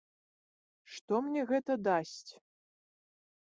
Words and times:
Што 0.93 1.13
мне 1.27 1.45
гэта 1.53 1.77
дасць? 1.91 2.31